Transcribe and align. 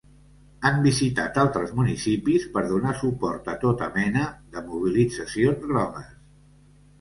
Han 0.67 0.77
visitat 0.85 1.35
altres 1.41 1.73
municipis 1.79 2.47
per 2.55 2.63
donar 2.71 2.95
suport 3.01 3.51
a 3.53 3.55
tota 3.65 3.91
mena 3.99 4.25
de 4.57 4.65
mobilitzacions 4.71 5.63
grogues. 5.69 6.11